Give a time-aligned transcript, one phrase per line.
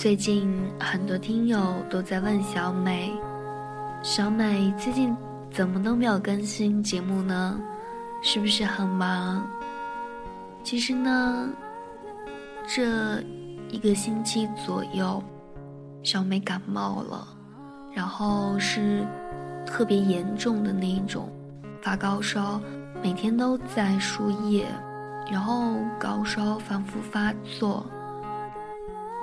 [0.00, 3.12] 最近很多听友都在问小美，
[4.02, 5.14] 小美最近
[5.50, 7.60] 怎么都没有更新节目呢？
[8.22, 9.46] 是不是很忙？
[10.64, 11.50] 其实呢，
[12.66, 13.20] 这
[13.68, 15.22] 一个星期左右，
[16.02, 17.28] 小美感冒了，
[17.92, 19.06] 然后是
[19.66, 21.30] 特别严重的那一种，
[21.82, 22.58] 发高烧，
[23.02, 24.64] 每天都在输液，
[25.30, 27.84] 然后高烧反复发作。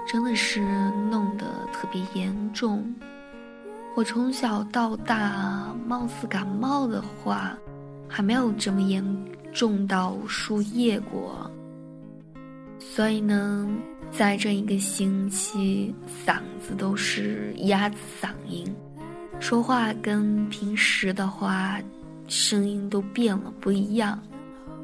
[0.08, 0.62] 真的是
[1.12, 2.94] 弄得特别严重。
[3.94, 7.58] 我从小到大，貌似感冒的话，
[8.08, 9.04] 还没有这么严
[9.52, 11.52] 重到输液过。
[12.80, 13.68] 所以呢，
[14.12, 15.94] 在这一个星期，
[16.26, 18.74] 嗓子都是鸭子嗓音，
[19.40, 21.82] 说话跟平时的话，
[22.28, 24.18] 声音都变了不一样，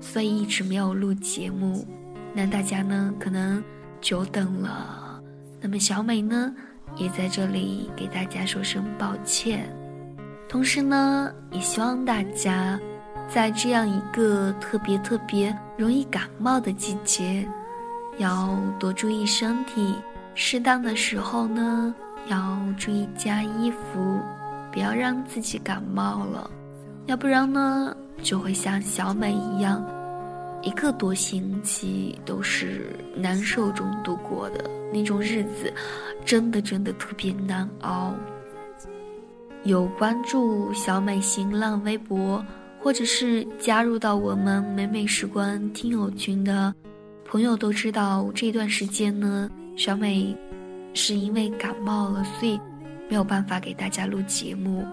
[0.02, 1.88] 所以一直没有录节目。
[2.34, 3.64] 那大家呢，可能
[4.02, 5.02] 久等了。
[5.64, 6.54] 那么小美呢，
[6.98, 9.74] 也在这里给大家说声抱歉，
[10.50, 12.78] 同时呢，也希望大家
[13.30, 17.48] 在这样一个特别特别容易感冒的季节，
[18.18, 19.96] 要多注意身体，
[20.36, 21.96] 适当的时候呢，
[22.28, 24.20] 要注意加衣服，
[24.70, 26.52] 不要让自己感冒了，
[27.06, 29.82] 要不然呢，就会像小美一样。
[30.64, 35.72] 一个多星期都是难受中度过的那种日子，
[36.24, 38.16] 真的真的特别难熬。
[39.64, 42.44] 有关注小美新浪微博，
[42.80, 46.74] 或者是加入到我们美美时光听友群的
[47.26, 50.36] 朋友都知道，这段时间呢，小美
[50.94, 52.58] 是因为感冒了，所以
[53.10, 54.86] 没有办法给大家录节目。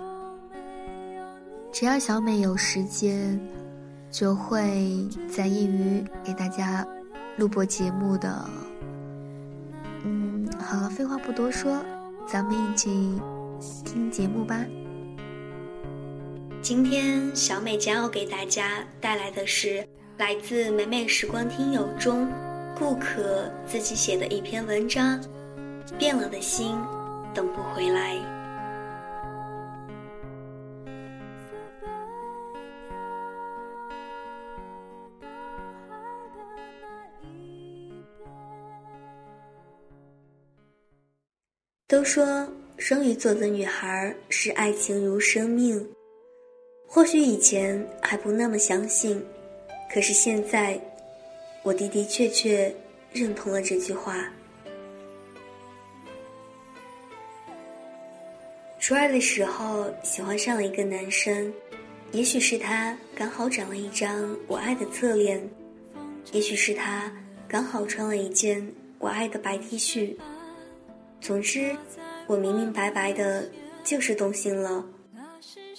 [1.72, 3.40] 只要小美有时间。
[4.10, 6.86] 就会在业余给大家
[7.36, 8.44] 录播节目的。
[10.04, 11.78] 嗯，好了，废话不多说，
[12.26, 12.90] 咱们一起
[13.84, 14.64] 听节目吧。
[16.60, 19.86] 今天小美将要给大家带来的是
[20.18, 22.28] 来自美美时光听友中
[22.78, 25.18] 顾可自己写的一篇文章，
[25.98, 26.76] 《变了的心
[27.32, 28.16] 等不回来》。
[41.90, 42.46] 都说
[42.78, 45.84] 双鱼座的女孩是爱情如生命，
[46.86, 49.20] 或许以前还不那么相信，
[49.92, 50.80] 可是现在，
[51.64, 52.72] 我的的确确
[53.12, 54.32] 认同了这句话。
[58.78, 61.52] 初二的时候喜欢上了一个男生，
[62.12, 65.42] 也许是他刚好长了一张我爱的侧脸，
[66.30, 67.12] 也许是他
[67.48, 68.64] 刚好穿了一件
[69.00, 70.14] 我爱的白 T 恤。
[71.20, 71.76] 总之，
[72.26, 73.48] 我明明白白的，
[73.84, 74.84] 就是动心了。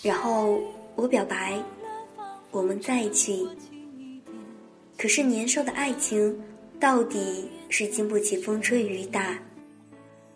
[0.04, 0.62] 然后
[0.96, 1.62] 我表白，
[2.52, 3.50] 我们在一起。
[4.98, 6.40] 可是年少的爱情，
[6.80, 9.38] 到底是经不起风吹雨打。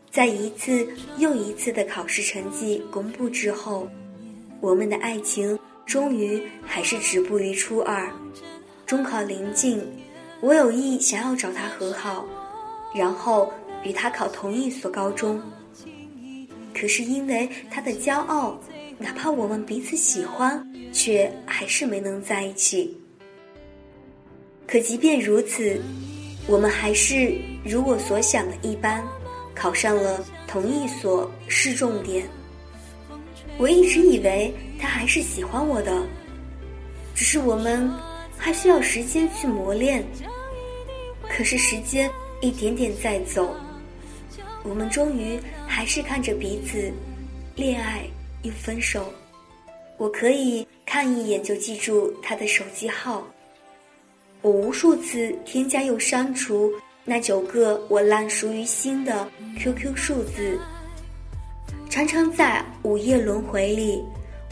[0.10, 3.88] 在一次又一次的考试成绩公布之后，
[4.60, 8.12] 我们的爱情终于还是止步于初二。
[8.88, 9.82] 中考临近，
[10.42, 12.26] 我有意想要找他和好，
[12.94, 13.54] 然后。
[13.86, 15.40] 与他考同一所高中，
[16.74, 18.60] 可是因为他的骄傲，
[18.98, 22.98] 哪怕我们彼此喜欢，却还是没能在一起。
[24.66, 25.80] 可即便如此，
[26.48, 29.04] 我们还是如我所想的一般，
[29.54, 32.28] 考上了同一所市重点。
[33.60, 36.04] 我一直以为他还是喜欢我的，
[37.14, 37.90] 只是我们
[38.36, 40.04] 还需要时间去磨练。
[41.30, 42.10] 可是时间
[42.42, 43.56] 一点点在走。
[44.68, 46.92] 我们终于还是看着彼此，
[47.56, 48.02] 恋爱
[48.42, 49.14] 又分手。
[49.98, 53.26] 我可以看一眼就记住他的手机号。
[54.42, 56.72] 我无数次添加又删除
[57.04, 59.28] 那九个我烂熟于心的
[59.58, 60.60] QQ 数字。
[61.90, 64.04] 常常在午夜轮回里，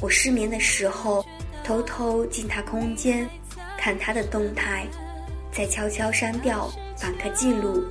[0.01, 1.25] 我失眠的时候，
[1.63, 3.27] 偷偷进他空间，
[3.77, 4.88] 看他的动态，
[5.51, 7.83] 再悄悄删掉访客记录。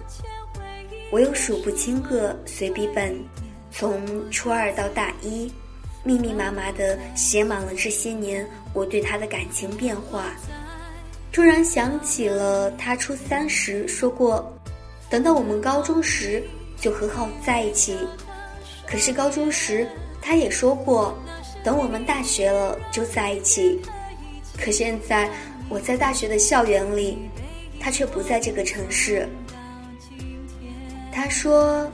[1.13, 3.15] 我有数不清个随笔本，
[3.71, 5.53] 从初二到大一，
[6.03, 10.33] 密密麻麻的写满了这些年我对他的感情变化。
[11.31, 14.51] 突然想起了他初三时说过，
[15.11, 16.43] 等到我们高中时
[16.81, 17.95] 就和好在一起。
[18.87, 19.87] 可是高中时
[20.23, 21.15] 他也说过，
[21.63, 23.79] 等我们大学了就在一起。
[24.59, 25.31] 可现在
[25.69, 27.19] 我在大学的校园里，
[27.79, 29.29] 他却不在这个城市。
[31.13, 31.87] 他说：“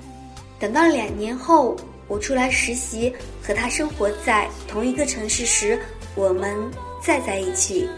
[0.61, 1.77] 等到两年后
[2.07, 3.13] 我出来实习，
[3.43, 5.79] 和他生活在同一个城市时，
[6.15, 6.57] 我们
[7.03, 7.89] 再在一起。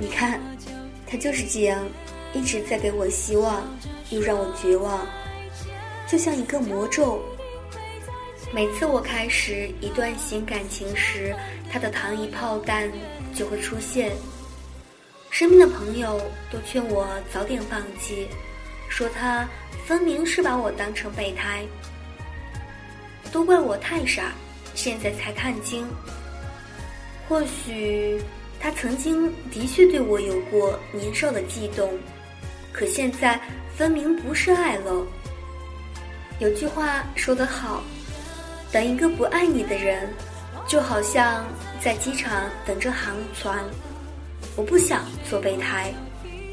[0.00, 0.40] 你看，
[1.06, 1.86] 他就是这样，
[2.34, 3.62] 一直在给我希望，
[4.10, 5.06] 又让我绝望，
[6.06, 7.22] 就像一个魔咒。
[8.52, 11.34] 每次我开始一段新感情时，
[11.70, 12.90] 他的糖衣炮弹
[13.34, 14.10] 就会出现。
[15.30, 16.20] 身边的朋友
[16.50, 18.28] 都劝我早点放弃，
[18.88, 19.48] 说他
[19.86, 21.64] 分明是把我当成备胎，
[23.32, 24.32] 都怪我太傻，
[24.74, 25.86] 现在才看清。
[27.28, 28.20] 或许。
[28.60, 31.96] 他曾经的确对我有过年少的悸动，
[32.72, 33.40] 可现在
[33.76, 35.06] 分明不是爱了。
[36.40, 37.84] 有句话说得好，
[38.72, 40.12] 等一个不爱你的人，
[40.66, 41.46] 就好像
[41.80, 43.64] 在机场等着航船。
[44.58, 45.94] 我不想做备胎，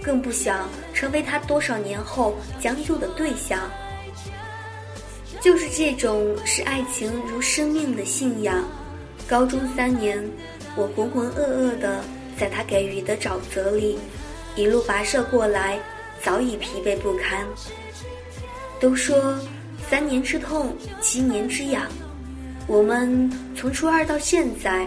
[0.04, 3.60] 更不想成为他多少年后将就的对象。
[5.42, 8.64] 就是这种视爱情如生命的信仰。
[9.28, 10.24] 高中三年。
[10.78, 12.04] 我浑浑噩噩的
[12.38, 13.98] 在他给予的沼泽里
[14.58, 15.80] 一路跋涉过来，
[16.22, 17.48] 早已疲惫不堪。
[18.78, 19.40] 都说
[19.90, 21.88] 三年之痛，七年之痒。
[22.68, 24.86] 我们从初二到现在，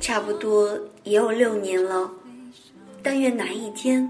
[0.00, 0.74] 差不多
[1.04, 2.10] 也有六年了。
[3.08, 4.04] 但愿哪一天，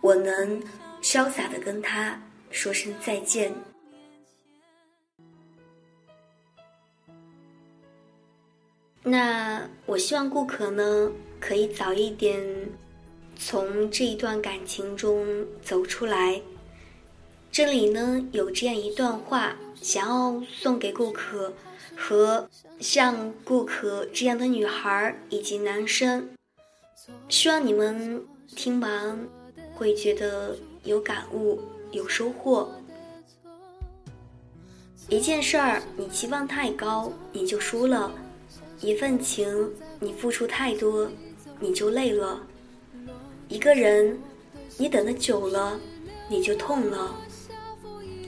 [0.00, 0.62] 我能
[1.02, 2.16] 潇洒的跟他
[2.48, 3.52] 说声再见。
[9.02, 11.10] 那我希望顾客呢，
[11.40, 12.40] 可以早一点
[13.36, 15.26] 从这一段感情中
[15.60, 16.40] 走出来。
[17.50, 21.52] 这里呢有这样一段话，想要送给顾客
[21.96, 26.30] 和像顾客这样的女孩以及男生，
[27.28, 29.18] 希望你们听完
[29.74, 31.60] 会觉得有感悟、
[31.90, 32.70] 有收获。
[35.08, 38.12] 一件事儿，你期望太高，你就输了。
[38.80, 41.08] 一份情，你付出太多，
[41.58, 42.38] 你就累了；
[43.48, 44.18] 一个人，
[44.76, 45.78] 你等的久了，
[46.28, 47.14] 你就痛了。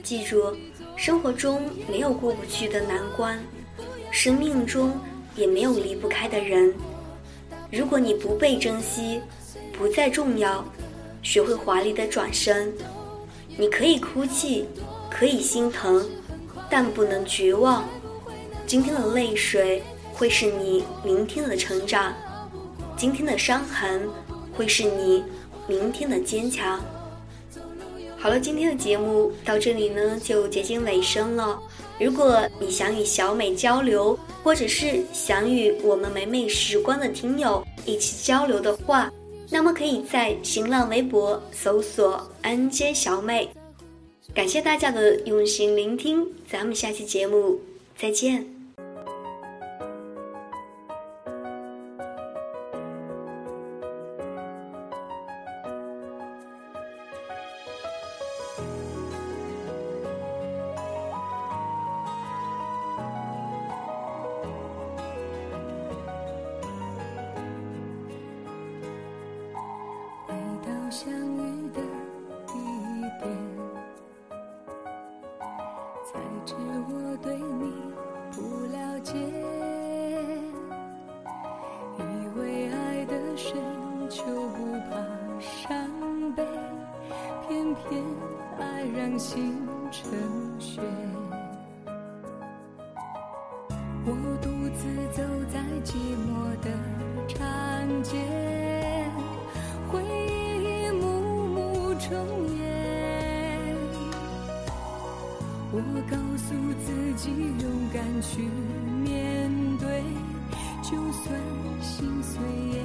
[0.03, 0.55] 记住，
[0.95, 3.39] 生活中没有过不去的难关，
[4.11, 4.97] 生命中
[5.35, 6.73] 也没有离不开的人。
[7.71, 9.21] 如果你不被珍惜，
[9.77, 10.63] 不再重要，
[11.21, 12.73] 学会华丽的转身。
[13.57, 14.65] 你可以哭泣，
[15.09, 16.07] 可以心疼，
[16.69, 17.87] 但不能绝望。
[18.65, 19.83] 今天的泪水。
[20.11, 22.13] 会是你明天的成长，
[22.97, 24.05] 今天的伤痕
[24.53, 25.23] 会是你
[25.65, 26.77] 明天的坚强。
[28.17, 31.57] 好了，今天的节目到这里呢就接近尾声了。
[31.97, 39.09] 如果你想与小美交流，或者是想与我们美美时光的听友一起交流的话，
[39.49, 43.49] 那么可以在新浪微博搜索安街小美”。
[44.33, 47.59] 感谢大家的用心聆听，咱们下期节目
[47.97, 48.58] 再见。
[89.19, 89.53] 心
[89.91, 90.09] 成
[90.59, 90.79] 雪，
[94.05, 94.11] 我
[94.41, 95.21] 独自走
[95.51, 95.91] 在寂
[96.23, 96.31] 寞
[96.63, 96.71] 的
[97.27, 97.37] 长
[98.01, 98.15] 街，
[99.91, 101.03] 回忆一幕
[101.49, 102.07] 幕重
[102.55, 102.57] 演。
[105.73, 105.75] 我
[106.09, 108.47] 告诉自己勇敢去
[109.03, 110.01] 面对，
[110.81, 111.37] 就算
[111.81, 112.79] 心碎也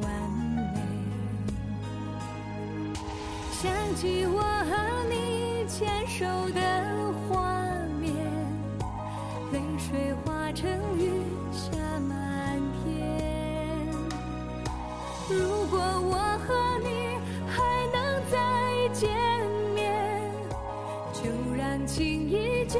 [0.00, 0.08] 完
[0.56, 0.72] 美。
[3.52, 4.74] 想起我和
[5.10, 5.35] 你。
[5.68, 6.60] 牵手的
[7.28, 7.42] 画
[8.00, 8.14] 面，
[9.52, 11.10] 泪水化成雨
[11.52, 11.76] 下
[12.08, 13.86] 满天。
[15.28, 16.14] 如果我
[16.46, 17.18] 和你
[17.48, 17.60] 还
[17.92, 17.98] 能
[18.30, 19.10] 再见
[19.74, 20.30] 面，
[21.12, 21.24] 就
[21.56, 22.78] 让情依旧。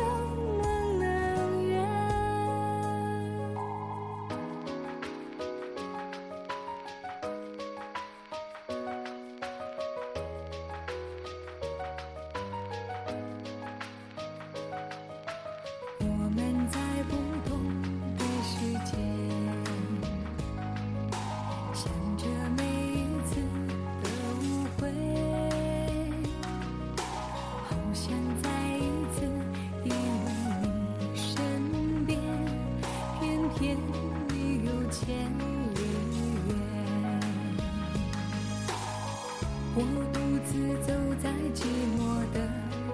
[39.79, 40.57] 我独自
[40.87, 40.89] 走
[41.23, 41.61] 在寂
[41.99, 42.01] 寞
[42.33, 42.37] 的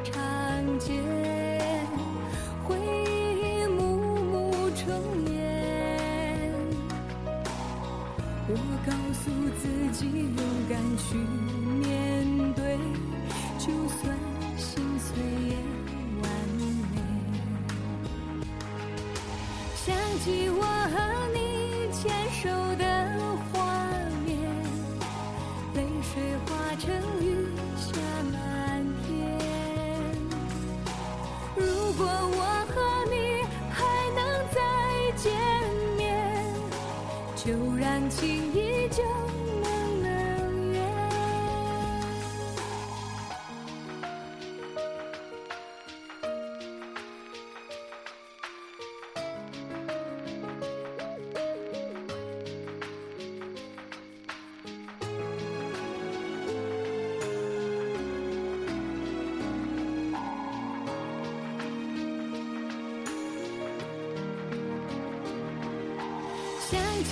[0.02, 0.12] 长
[0.80, 0.90] 街，
[2.64, 2.74] 回
[3.06, 3.78] 忆一幕
[4.24, 4.82] 幕重
[5.32, 5.32] 演。
[8.48, 8.50] 我
[8.84, 9.62] 告诉自
[9.92, 10.36] 己勇
[10.68, 11.14] 敢去
[11.78, 11.86] 面
[12.54, 12.76] 对，
[13.60, 13.66] 就
[14.00, 14.18] 算
[14.56, 15.06] 心碎
[15.50, 15.54] 也
[16.20, 16.26] 完
[16.58, 16.98] 美。
[19.76, 20.60] 想起我
[20.90, 20.94] 和
[21.32, 21.38] 你
[21.92, 22.84] 牵手的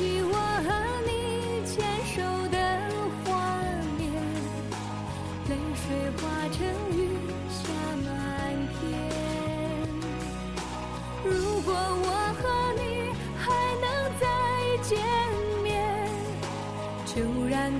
[0.00, 0.68] 起我和
[1.04, 1.76] 你牵
[2.06, 2.56] 手的
[3.22, 3.28] 画
[3.98, 4.00] 面，
[5.46, 5.84] 泪水
[6.16, 6.56] 化成
[6.96, 6.98] 雨
[7.50, 7.60] 下
[8.06, 8.08] 满
[8.80, 8.80] 天。
[11.22, 12.08] 如果我
[12.40, 12.42] 和
[12.80, 12.80] 你
[13.36, 13.44] 还
[13.76, 13.84] 能
[14.18, 14.24] 再
[14.82, 14.96] 见
[15.62, 15.68] 面，
[17.04, 17.12] 就
[17.50, 17.78] 让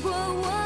[0.00, 0.57] 如果我